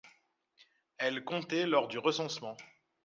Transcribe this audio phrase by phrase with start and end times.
[0.97, 2.57] Elle comptait lors du recensement.